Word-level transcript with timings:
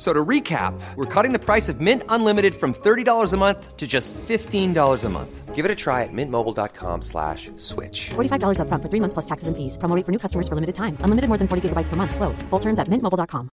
F- 0.00 0.06
So 0.06 0.14
to 0.14 0.24
recap, 0.24 0.72
we're 0.96 1.04
cutting 1.04 1.34
the 1.34 1.38
price 1.38 1.68
of 1.68 1.80
Mint 1.82 2.04
Unlimited 2.08 2.54
from 2.54 2.72
$30 2.72 3.34
a 3.34 3.36
month 3.36 3.76
to 3.76 3.86
just 3.86 4.14
$15 4.14 5.04
a 5.04 5.08
month. 5.10 5.54
Give 5.54 5.66
it 5.66 5.70
a 5.70 5.74
try 5.74 6.04
at 6.04 6.08
mintmobile.com 6.12 7.02
slash 7.02 7.50
switch. 7.58 8.08
$45 8.14 8.56
upfront 8.60 8.80
for 8.82 8.88
three 8.88 9.00
months 9.00 9.12
plus 9.12 9.26
taxes 9.26 9.48
and 9.48 9.56
fees. 9.56 9.76
Promo 9.76 9.94
rate 9.94 10.06
for 10.06 10.12
new 10.12 10.18
customers 10.18 10.48
for 10.48 10.54
limited 10.54 10.74
time. 10.74 10.96
Unlimited 11.04 11.28
more 11.28 11.36
than 11.36 11.48
40 11.48 11.68
gigabytes 11.68 11.90
per 11.90 11.96
month. 11.96 12.14
Slows. 12.16 12.40
Full 12.48 12.60
terms 12.60 12.78
at 12.78 12.88
mintmobile.com. 12.88 13.50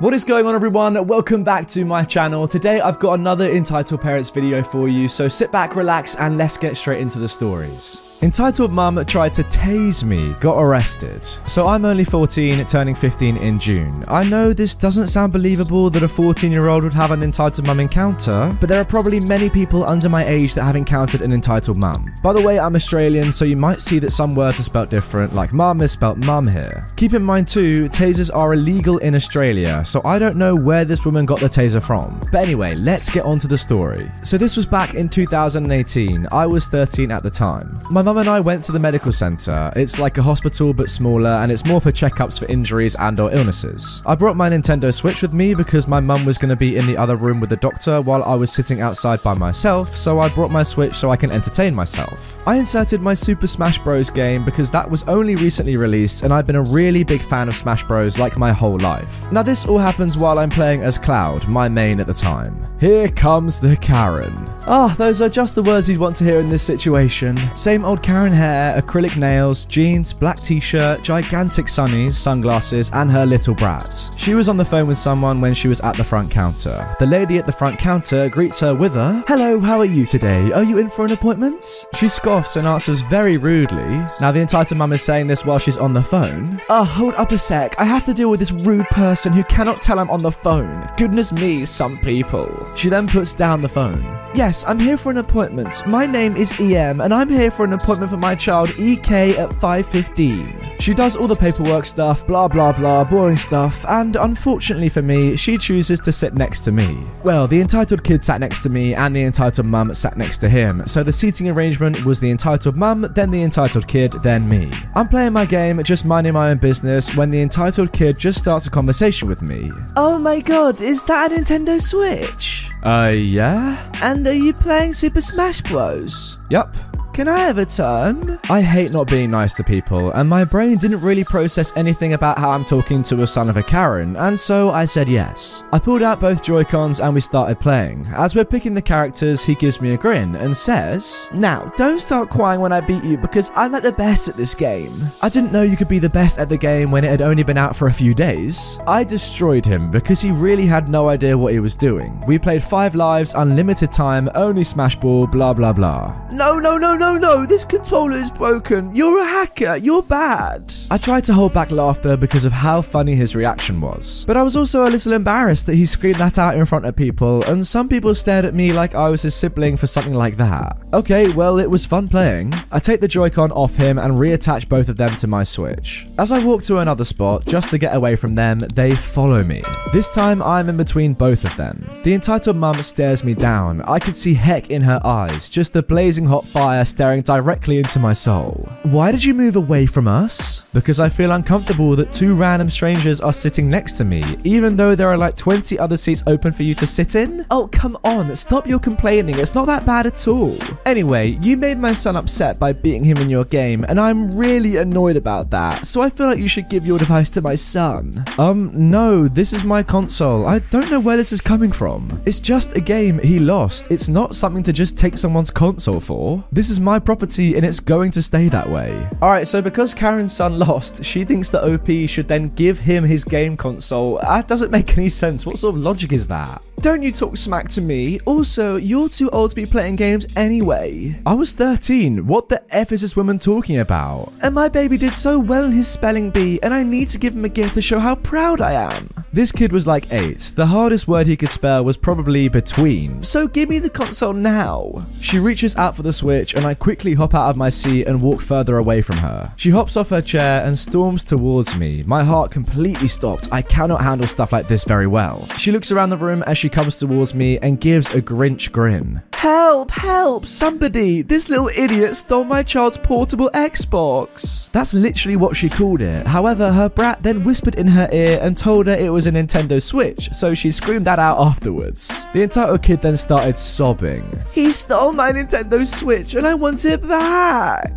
What 0.00 0.14
is 0.14 0.24
going 0.24 0.46
on, 0.46 0.54
everyone? 0.54 0.94
Welcome 1.06 1.44
back 1.44 1.68
to 1.68 1.84
my 1.84 2.04
channel. 2.04 2.48
Today, 2.48 2.80
I've 2.80 2.98
got 3.00 3.18
another 3.18 3.44
Entitled 3.50 4.00
Parents 4.00 4.30
video 4.30 4.62
for 4.62 4.88
you, 4.88 5.08
so 5.08 5.28
sit 5.28 5.52
back, 5.52 5.76
relax, 5.76 6.14
and 6.16 6.38
let's 6.38 6.56
get 6.56 6.76
straight 6.78 7.00
into 7.02 7.18
the 7.18 7.28
stories. 7.28 8.07
Entitled 8.20 8.72
Mum 8.72 9.04
tried 9.04 9.32
to 9.34 9.44
tase 9.44 10.02
me, 10.02 10.34
got 10.40 10.60
arrested. 10.60 11.22
So 11.22 11.68
I'm 11.68 11.84
only 11.84 12.02
14, 12.02 12.66
turning 12.66 12.96
15 12.96 13.36
in 13.36 13.60
June. 13.60 14.02
I 14.08 14.24
know 14.24 14.52
this 14.52 14.74
doesn't 14.74 15.06
sound 15.06 15.32
believable 15.32 15.88
that 15.90 16.02
a 16.02 16.08
14 16.08 16.50
year 16.50 16.66
old 16.66 16.82
would 16.82 16.94
have 16.94 17.12
an 17.12 17.22
entitled 17.22 17.64
mum 17.68 17.78
encounter, 17.78 18.56
but 18.58 18.68
there 18.68 18.80
are 18.80 18.84
probably 18.84 19.20
many 19.20 19.48
people 19.48 19.84
under 19.84 20.08
my 20.08 20.26
age 20.26 20.54
that 20.54 20.64
have 20.64 20.74
encountered 20.74 21.22
an 21.22 21.32
entitled 21.32 21.76
mum. 21.76 22.06
By 22.20 22.32
the 22.32 22.42
way, 22.42 22.58
I'm 22.58 22.74
Australian, 22.74 23.30
so 23.30 23.44
you 23.44 23.56
might 23.56 23.80
see 23.80 24.00
that 24.00 24.10
some 24.10 24.34
words 24.34 24.58
are 24.58 24.64
spelt 24.64 24.90
different, 24.90 25.32
like 25.32 25.52
mum 25.52 25.80
is 25.80 25.92
spelt 25.92 26.18
mum 26.18 26.48
here. 26.48 26.86
Keep 26.96 27.14
in 27.14 27.22
mind 27.22 27.46
too, 27.46 27.88
tasers 27.88 28.34
are 28.34 28.54
illegal 28.54 28.98
in 28.98 29.14
Australia, 29.14 29.84
so 29.84 30.00
I 30.04 30.18
don't 30.18 30.36
know 30.36 30.56
where 30.56 30.84
this 30.84 31.04
woman 31.04 31.24
got 31.24 31.38
the 31.38 31.48
taser 31.48 31.80
from. 31.80 32.20
But 32.32 32.42
anyway, 32.42 32.74
let's 32.74 33.10
get 33.10 33.24
on 33.24 33.38
to 33.38 33.46
the 33.46 33.58
story. 33.58 34.10
So 34.24 34.36
this 34.36 34.56
was 34.56 34.66
back 34.66 34.94
in 34.94 35.08
2018. 35.08 36.26
I 36.32 36.46
was 36.46 36.66
13 36.66 37.12
at 37.12 37.22
the 37.22 37.30
time. 37.30 37.78
My 37.92 38.07
mum 38.08 38.16
and 38.16 38.28
I 38.30 38.40
went 38.40 38.64
to 38.64 38.72
the 38.72 38.78
medical 38.78 39.12
centre. 39.12 39.70
It's 39.76 39.98
like 39.98 40.16
a 40.16 40.22
hospital 40.22 40.72
but 40.72 40.88
smaller, 40.88 41.28
and 41.28 41.52
it's 41.52 41.66
more 41.66 41.78
for 41.78 41.92
checkups 41.92 42.38
for 42.38 42.46
injuries 42.46 42.94
and 42.94 43.20
or 43.20 43.30
illnesses. 43.30 44.00
I 44.06 44.14
brought 44.14 44.34
my 44.34 44.48
Nintendo 44.48 44.94
Switch 44.94 45.20
with 45.20 45.34
me 45.34 45.54
because 45.54 45.86
my 45.86 46.00
mum 46.00 46.24
was 46.24 46.38
going 46.38 46.48
to 46.48 46.56
be 46.56 46.78
in 46.78 46.86
the 46.86 46.96
other 46.96 47.16
room 47.16 47.38
with 47.38 47.50
the 47.50 47.56
doctor 47.56 48.00
while 48.00 48.22
I 48.24 48.34
was 48.34 48.50
sitting 48.50 48.80
outside 48.80 49.22
by 49.22 49.34
myself, 49.34 49.94
so 49.94 50.20
I 50.20 50.30
brought 50.30 50.50
my 50.50 50.62
Switch 50.62 50.94
so 50.94 51.10
I 51.10 51.16
can 51.16 51.30
entertain 51.30 51.74
myself. 51.74 52.40
I 52.46 52.56
inserted 52.56 53.02
my 53.02 53.12
Super 53.12 53.46
Smash 53.46 53.78
Bros. 53.78 54.08
game 54.08 54.42
because 54.42 54.70
that 54.70 54.90
was 54.90 55.06
only 55.06 55.36
recently 55.36 55.76
released, 55.76 56.22
and 56.22 56.32
I've 56.32 56.46
been 56.46 56.56
a 56.56 56.62
really 56.62 57.04
big 57.04 57.20
fan 57.20 57.46
of 57.46 57.56
Smash 57.56 57.84
Bros. 57.84 58.18
like 58.18 58.38
my 58.38 58.52
whole 58.52 58.78
life. 58.78 59.30
Now, 59.30 59.42
this 59.42 59.66
all 59.66 59.76
happens 59.76 60.16
while 60.16 60.38
I'm 60.38 60.48
playing 60.48 60.82
as 60.82 60.96
Cloud, 60.96 61.46
my 61.46 61.68
main 61.68 62.00
at 62.00 62.06
the 62.06 62.14
time. 62.14 62.64
Here 62.80 63.08
comes 63.08 63.60
the 63.60 63.76
Karen. 63.76 64.34
Ah, 64.66 64.94
those 64.96 65.20
are 65.20 65.28
just 65.28 65.54
the 65.54 65.62
words 65.62 65.90
you'd 65.90 65.98
want 65.98 66.16
to 66.16 66.24
hear 66.24 66.40
in 66.40 66.48
this 66.48 66.62
situation. 66.62 67.36
Same 67.54 67.84
old 67.84 67.97
Karen 67.98 68.32
hair, 68.32 68.80
acrylic 68.80 69.16
nails, 69.16 69.66
jeans, 69.66 70.12
black 70.12 70.40
t 70.40 70.60
shirt, 70.60 71.02
gigantic 71.02 71.66
sunnies, 71.66 72.12
sunglasses, 72.12 72.90
and 72.94 73.10
her 73.10 73.26
little 73.26 73.54
brat. 73.54 74.10
She 74.16 74.34
was 74.34 74.48
on 74.48 74.56
the 74.56 74.64
phone 74.64 74.86
with 74.86 74.98
someone 74.98 75.40
when 75.40 75.54
she 75.54 75.68
was 75.68 75.80
at 75.80 75.96
the 75.96 76.04
front 76.04 76.30
counter. 76.30 76.88
The 76.98 77.06
lady 77.06 77.38
at 77.38 77.46
the 77.46 77.52
front 77.52 77.78
counter 77.78 78.28
greets 78.28 78.60
her 78.60 78.74
with 78.74 78.96
a, 78.96 79.24
Hello, 79.28 79.60
how 79.60 79.78
are 79.78 79.84
you 79.84 80.06
today? 80.06 80.50
Are 80.52 80.64
you 80.64 80.78
in 80.78 80.90
for 80.90 81.04
an 81.04 81.12
appointment? 81.12 81.86
She 81.94 82.08
scoffs 82.08 82.56
and 82.56 82.66
answers 82.66 83.00
very 83.02 83.36
rudely. 83.36 83.88
Now, 84.20 84.32
the 84.32 84.40
entitled 84.40 84.78
mum 84.78 84.92
is 84.92 85.02
saying 85.02 85.26
this 85.26 85.44
while 85.44 85.58
she's 85.58 85.76
on 85.76 85.92
the 85.92 86.02
phone. 86.02 86.60
Oh, 86.70 86.84
hold 86.84 87.14
up 87.14 87.32
a 87.32 87.38
sec. 87.38 87.80
I 87.80 87.84
have 87.84 88.04
to 88.04 88.14
deal 88.14 88.30
with 88.30 88.40
this 88.40 88.52
rude 88.52 88.86
person 88.90 89.32
who 89.32 89.44
cannot 89.44 89.82
tell 89.82 89.98
I'm 89.98 90.10
on 90.10 90.22
the 90.22 90.32
phone. 90.32 90.88
Goodness 90.96 91.32
me, 91.32 91.64
some 91.64 91.98
people. 91.98 92.64
She 92.76 92.88
then 92.88 93.06
puts 93.06 93.34
down 93.34 93.62
the 93.62 93.68
phone. 93.68 94.14
Yes, 94.38 94.64
I'm 94.68 94.78
here 94.78 94.96
for 94.96 95.10
an 95.10 95.16
appointment. 95.16 95.84
My 95.84 96.06
name 96.06 96.36
is 96.36 96.54
EM, 96.60 97.00
and 97.00 97.12
I'm 97.12 97.28
here 97.28 97.50
for 97.50 97.64
an 97.64 97.72
appointment 97.72 98.12
for 98.12 98.18
my 98.18 98.36
child 98.36 98.70
EK 98.78 99.36
at 99.36 99.50
5:15. 99.50 100.67
She 100.80 100.94
does 100.94 101.16
all 101.16 101.26
the 101.26 101.36
paperwork 101.36 101.86
stuff, 101.86 102.26
blah 102.26 102.48
blah 102.48 102.72
blah, 102.72 103.04
boring 103.04 103.36
stuff, 103.36 103.84
and 103.88 104.16
unfortunately 104.16 104.88
for 104.88 105.02
me, 105.02 105.36
she 105.36 105.58
chooses 105.58 106.00
to 106.00 106.12
sit 106.12 106.34
next 106.34 106.60
to 106.60 106.72
me. 106.72 107.04
Well, 107.24 107.46
the 107.46 107.60
entitled 107.60 108.04
kid 108.04 108.22
sat 108.22 108.40
next 108.40 108.62
to 108.62 108.70
me, 108.70 108.94
and 108.94 109.14
the 109.14 109.24
entitled 109.24 109.66
mum 109.66 109.92
sat 109.94 110.16
next 110.16 110.38
to 110.38 110.48
him. 110.48 110.86
So 110.86 111.02
the 111.02 111.12
seating 111.12 111.48
arrangement 111.48 112.04
was 112.04 112.20
the 112.20 112.30
entitled 112.30 112.76
mum, 112.76 113.06
then 113.14 113.30
the 113.30 113.42
entitled 113.42 113.88
kid, 113.88 114.12
then 114.22 114.48
me. 114.48 114.70
I'm 114.94 115.08
playing 115.08 115.32
my 115.32 115.44
game, 115.44 115.82
just 115.82 116.04
minding 116.06 116.34
my 116.34 116.50
own 116.50 116.58
business, 116.58 117.14
when 117.16 117.30
the 117.30 117.42
entitled 117.42 117.92
kid 117.92 118.18
just 118.18 118.38
starts 118.38 118.66
a 118.66 118.70
conversation 118.70 119.28
with 119.28 119.42
me. 119.42 119.70
Oh 119.96 120.18
my 120.18 120.40
god, 120.40 120.80
is 120.80 121.02
that 121.04 121.32
a 121.32 121.34
Nintendo 121.34 121.80
Switch? 121.80 122.70
Uh, 122.84 123.12
yeah? 123.14 123.90
And 124.02 124.26
are 124.26 124.32
you 124.32 124.54
playing 124.54 124.94
Super 124.94 125.20
Smash 125.20 125.60
Bros? 125.62 126.38
Yup. 126.50 126.74
Can 127.18 127.26
I 127.26 127.40
have 127.40 127.58
a 127.58 127.66
turn? 127.66 128.38
I 128.48 128.62
hate 128.62 128.92
not 128.92 129.08
being 129.08 129.30
nice 129.30 129.54
to 129.54 129.64
people, 129.64 130.12
and 130.12 130.28
my 130.28 130.44
brain 130.44 130.78
didn't 130.78 131.00
really 131.00 131.24
process 131.24 131.76
anything 131.76 132.12
about 132.12 132.38
how 132.38 132.50
I'm 132.50 132.64
talking 132.64 133.02
to 133.02 133.22
a 133.22 133.26
son 133.26 133.48
of 133.48 133.56
a 133.56 133.62
Karen, 133.64 134.14
and 134.14 134.38
so 134.38 134.70
I 134.70 134.84
said 134.84 135.08
yes. 135.08 135.64
I 135.72 135.80
pulled 135.80 136.04
out 136.04 136.20
both 136.20 136.44
Joy-Cons 136.44 137.00
and 137.00 137.12
we 137.12 137.20
started 137.20 137.58
playing. 137.58 138.06
As 138.14 138.36
we're 138.36 138.44
picking 138.44 138.72
the 138.72 138.80
characters, 138.80 139.42
he 139.42 139.56
gives 139.56 139.80
me 139.80 139.94
a 139.94 139.96
grin 139.96 140.36
and 140.36 140.56
says, 140.56 141.28
Now, 141.34 141.72
don't 141.76 141.98
start 141.98 142.30
crying 142.30 142.60
when 142.60 142.70
I 142.70 142.80
beat 142.80 143.02
you 143.02 143.18
because 143.18 143.50
I'm 143.56 143.72
like 143.72 143.82
the 143.82 143.90
best 143.90 144.28
at 144.28 144.36
this 144.36 144.54
game. 144.54 144.94
I 145.20 145.28
didn't 145.28 145.50
know 145.50 145.62
you 145.62 145.76
could 145.76 145.88
be 145.88 145.98
the 145.98 146.08
best 146.08 146.38
at 146.38 146.48
the 146.48 146.56
game 146.56 146.92
when 146.92 147.02
it 147.02 147.10
had 147.10 147.20
only 147.20 147.42
been 147.42 147.58
out 147.58 147.74
for 147.74 147.88
a 147.88 147.92
few 147.92 148.14
days. 148.14 148.78
I 148.86 149.02
destroyed 149.02 149.66
him 149.66 149.90
because 149.90 150.20
he 150.20 150.30
really 150.30 150.66
had 150.66 150.88
no 150.88 151.08
idea 151.08 151.36
what 151.36 151.52
he 151.52 151.58
was 151.58 151.74
doing. 151.74 152.22
We 152.28 152.38
played 152.38 152.62
five 152.62 152.94
lives, 152.94 153.34
unlimited 153.34 153.90
time, 153.90 154.28
only 154.36 154.62
Smash 154.62 154.94
Ball, 154.94 155.26
blah 155.26 155.52
blah 155.52 155.72
blah. 155.72 156.16
No, 156.30 156.60
no, 156.60 156.78
no, 156.78 156.94
no, 156.94 157.07
no, 157.08 157.16
no, 157.16 157.46
this 157.46 157.64
controller 157.64 158.16
is 158.16 158.30
broken. 158.30 158.94
You're 158.94 159.22
a 159.22 159.24
hacker, 159.24 159.76
you're 159.76 160.02
bad. 160.02 160.74
I 160.90 160.98
tried 160.98 161.24
to 161.24 161.32
hold 161.32 161.54
back 161.54 161.70
laughter 161.70 162.18
because 162.18 162.44
of 162.44 162.52
how 162.52 162.82
funny 162.82 163.14
his 163.14 163.34
reaction 163.34 163.80
was. 163.80 164.26
But 164.26 164.36
I 164.36 164.42
was 164.42 164.56
also 164.58 164.86
a 164.86 164.90
little 164.90 165.14
embarrassed 165.14 165.64
that 165.66 165.74
he 165.74 165.86
screamed 165.86 166.18
that 166.18 166.38
out 166.38 166.56
in 166.56 166.66
front 166.66 166.84
of 166.84 166.96
people, 166.96 167.42
and 167.44 167.66
some 167.66 167.88
people 167.88 168.14
stared 168.14 168.44
at 168.44 168.54
me 168.54 168.74
like 168.74 168.94
I 168.94 169.08
was 169.08 169.22
his 169.22 169.34
sibling 169.34 169.78
for 169.78 169.86
something 169.86 170.12
like 170.12 170.36
that. 170.36 170.78
Okay, 170.92 171.32
well, 171.32 171.58
it 171.58 171.70
was 171.70 171.86
fun 171.86 172.08
playing. 172.08 172.52
I 172.72 172.78
take 172.78 173.00
the 173.00 173.08
Joy-Con 173.08 173.52
off 173.52 173.76
him 173.76 173.98
and 173.98 174.14
reattach 174.14 174.68
both 174.68 174.90
of 174.90 174.98
them 174.98 175.16
to 175.16 175.26
my 175.26 175.44
Switch. 175.44 176.06
As 176.18 176.30
I 176.30 176.44
walk 176.44 176.62
to 176.64 176.78
another 176.78 177.04
spot, 177.04 177.46
just 177.46 177.70
to 177.70 177.78
get 177.78 177.96
away 177.96 178.16
from 178.16 178.34
them, 178.34 178.58
they 178.58 178.94
follow 178.94 179.42
me. 179.42 179.62
This 179.94 180.10
time, 180.10 180.42
I'm 180.42 180.68
in 180.68 180.76
between 180.76 181.14
both 181.14 181.46
of 181.46 181.56
them. 181.56 181.88
The 182.02 182.12
entitled 182.12 182.56
mum 182.56 182.82
stares 182.82 183.24
me 183.24 183.32
down. 183.32 183.80
I 183.82 183.98
could 183.98 184.16
see 184.16 184.34
heck 184.34 184.70
in 184.70 184.82
her 184.82 185.00
eyes, 185.04 185.48
just 185.48 185.72
the 185.72 185.82
blazing 185.82 186.26
hot 186.26 186.46
fire 186.46 186.84
staring 186.98 187.22
directly 187.22 187.78
into 187.78 188.00
my 188.00 188.12
soul. 188.12 188.68
Why 188.82 189.12
did 189.12 189.24
you 189.24 189.32
move 189.32 189.54
away 189.54 189.86
from 189.86 190.08
us? 190.08 190.62
Because 190.74 190.98
I 190.98 191.08
feel 191.08 191.30
uncomfortable 191.30 191.94
that 191.94 192.12
two 192.12 192.34
random 192.34 192.68
strangers 192.68 193.20
are 193.20 193.32
sitting 193.32 193.70
next 193.70 193.92
to 193.98 194.04
me, 194.04 194.24
even 194.42 194.74
though 194.74 194.96
there 194.96 195.06
are 195.06 195.16
like 195.16 195.36
20 195.36 195.78
other 195.78 195.96
seats 195.96 196.24
open 196.26 196.52
for 196.52 196.64
you 196.64 196.74
to 196.74 196.86
sit 196.86 197.14
in? 197.14 197.46
Oh, 197.52 197.68
come 197.70 197.96
on, 198.02 198.34
stop 198.34 198.66
your 198.66 198.80
complaining. 198.80 199.38
It's 199.38 199.54
not 199.54 199.66
that 199.66 199.86
bad 199.86 200.06
at 200.06 200.26
all. 200.26 200.56
Anyway, 200.86 201.38
you 201.40 201.56
made 201.56 201.78
my 201.78 201.92
son 201.92 202.16
upset 202.16 202.58
by 202.58 202.72
beating 202.72 203.04
him 203.04 203.18
in 203.18 203.30
your 203.30 203.44
game, 203.44 203.84
and 203.88 204.00
I'm 204.00 204.36
really 204.36 204.78
annoyed 204.78 205.16
about 205.16 205.50
that, 205.50 205.86
so 205.86 206.02
I 206.02 206.10
feel 206.10 206.26
like 206.26 206.40
you 206.40 206.48
should 206.48 206.68
give 206.68 206.84
your 206.84 206.98
device 206.98 207.30
to 207.30 207.40
my 207.40 207.54
son. 207.54 208.24
Um, 208.38 208.90
no, 208.90 209.28
this 209.28 209.52
is 209.52 209.62
my 209.62 209.84
console. 209.84 210.48
I 210.48 210.58
don't 210.70 210.90
know 210.90 210.98
where 210.98 211.16
this 211.16 211.30
is 211.30 211.40
coming 211.40 211.70
from. 211.70 212.20
It's 212.26 212.40
just 212.40 212.76
a 212.76 212.80
game 212.80 213.20
he 213.20 213.38
lost. 213.38 213.86
It's 213.88 214.08
not 214.08 214.34
something 214.34 214.64
to 214.64 214.72
just 214.72 214.98
take 214.98 215.16
someone's 215.16 215.52
console 215.52 216.00
for. 216.00 216.44
This 216.50 216.70
is 216.70 216.80
my 216.80 216.87
property 216.96 217.56
and 217.56 217.66
it's 217.66 217.80
going 217.80 218.10
to 218.12 218.22
stay 218.22 218.48
that 218.48 218.70
way. 218.70 219.06
Alright, 219.20 219.46
so 219.46 219.60
because 219.60 219.94
Karen's 219.94 220.34
son 220.34 220.58
lost, 220.58 221.04
she 221.04 221.24
thinks 221.24 221.50
that 221.50 221.64
OP 221.64 222.08
should 222.08 222.28
then 222.28 222.48
give 222.54 222.78
him 222.78 223.04
his 223.04 223.24
game 223.24 223.56
console. 223.56 224.18
That 224.22 224.48
doesn't 224.48 224.70
make 224.70 224.96
any 224.96 225.10
sense. 225.10 225.44
What 225.44 225.58
sort 225.58 225.74
of 225.74 225.82
logic 225.82 226.12
is 226.12 226.28
that? 226.28 226.62
Don't 226.80 227.02
you 227.02 227.10
talk 227.10 227.36
smack 227.36 227.68
to 227.70 227.80
me. 227.80 228.20
Also, 228.24 228.76
you're 228.76 229.08
too 229.08 229.28
old 229.30 229.50
to 229.50 229.56
be 229.56 229.66
playing 229.66 229.96
games 229.96 230.28
anyway. 230.36 231.18
I 231.26 231.34
was 231.34 231.52
13. 231.52 232.24
What 232.24 232.48
the 232.48 232.62
F 232.72 232.92
is 232.92 233.00
this 233.00 233.16
woman 233.16 233.40
talking 233.40 233.78
about? 233.78 234.32
And 234.44 234.54
my 234.54 234.68
baby 234.68 234.96
did 234.96 235.14
so 235.14 235.40
well 235.40 235.64
in 235.64 235.72
his 235.72 235.88
spelling 235.88 236.30
bee, 236.30 236.60
and 236.62 236.72
I 236.72 236.84
need 236.84 237.08
to 237.08 237.18
give 237.18 237.34
him 237.34 237.44
a 237.44 237.48
gift 237.48 237.74
to 237.74 237.82
show 237.82 237.98
how 237.98 238.14
proud 238.14 238.60
I 238.60 238.72
am. 238.72 239.10
This 239.32 239.50
kid 239.50 239.72
was 239.72 239.86
like 239.88 240.12
8. 240.12 240.52
The 240.54 240.66
hardest 240.66 241.08
word 241.08 241.26
he 241.26 241.36
could 241.36 241.50
spell 241.50 241.84
was 241.84 241.96
probably 241.96 242.48
between. 242.48 243.22
So 243.22 243.46
give 243.46 243.68
me 243.68 243.78
the 243.78 243.90
console 243.90 244.32
now. 244.32 245.04
She 245.20 245.38
reaches 245.38 245.76
out 245.76 245.96
for 245.96 246.02
the 246.02 246.12
Switch 246.12 246.54
and 246.54 246.64
I 246.64 246.74
quickly 246.74 247.12
hop 247.12 247.34
out 247.34 247.50
of 247.50 247.56
my 247.56 247.68
seat 247.68 248.06
and 248.06 248.22
walk 248.22 248.40
further 248.40 248.78
away 248.78 249.02
from 249.02 249.18
her. 249.18 249.52
She 249.56 249.70
hops 249.70 249.96
off 249.96 250.08
her 250.10 250.22
chair 250.22 250.64
and 250.64 250.78
storms 250.78 251.24
towards 251.24 251.76
me. 251.76 252.04
My 252.06 252.24
heart 252.24 252.50
completely 252.50 253.08
stopped. 253.08 253.48
I 253.52 253.60
cannot 253.60 254.00
handle 254.00 254.26
stuff 254.26 254.52
like 254.52 254.66
this 254.66 254.84
very 254.84 255.06
well. 255.06 255.46
She 255.58 255.72
looks 255.72 255.92
around 255.92 256.08
the 256.08 256.16
room 256.16 256.42
as 256.46 256.56
she 256.56 256.67
comes 256.68 256.98
towards 256.98 257.34
me 257.34 257.58
and 257.58 257.80
gives 257.80 258.14
a 258.14 258.20
Grinch 258.22 258.72
grin. 258.72 259.22
Help, 259.34 259.90
help, 259.92 260.46
somebody! 260.46 261.22
This 261.22 261.48
little 261.48 261.68
idiot 261.68 262.16
stole 262.16 262.44
my 262.44 262.62
child's 262.62 262.98
portable 262.98 263.50
Xbox. 263.54 264.70
That's 264.72 264.92
literally 264.92 265.36
what 265.36 265.56
she 265.56 265.68
called 265.68 266.00
it. 266.00 266.26
However, 266.26 266.72
her 266.72 266.88
brat 266.88 267.22
then 267.22 267.44
whispered 267.44 267.76
in 267.76 267.86
her 267.86 268.08
ear 268.12 268.40
and 268.42 268.56
told 268.56 268.88
her 268.88 268.96
it 268.96 269.10
was 269.10 269.26
a 269.26 269.32
Nintendo 269.32 269.80
Switch, 269.80 270.30
so 270.32 270.54
she 270.54 270.70
screamed 270.70 271.04
that 271.06 271.18
out 271.18 271.38
afterwards. 271.38 272.26
The 272.34 272.42
entitled 272.42 272.82
kid 272.82 273.00
then 273.00 273.16
started 273.16 273.56
sobbing. 273.58 274.28
He 274.52 274.72
stole 274.72 275.12
my 275.12 275.30
Nintendo 275.30 275.86
Switch 275.86 276.34
and 276.34 276.46
I 276.46 276.54
want 276.54 276.84
it 276.84 277.06
back. 277.06 277.92